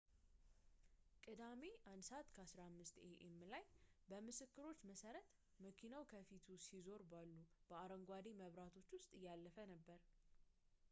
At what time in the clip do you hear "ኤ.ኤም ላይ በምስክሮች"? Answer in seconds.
3.09-4.79